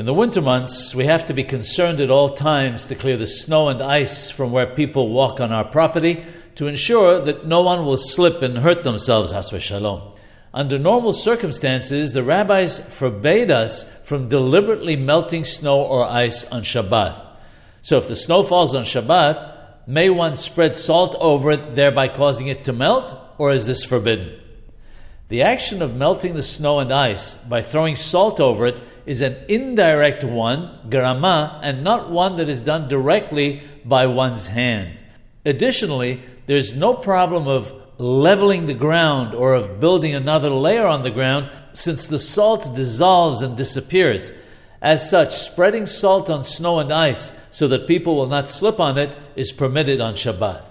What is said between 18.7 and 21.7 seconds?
on Shabbat, may one spread salt over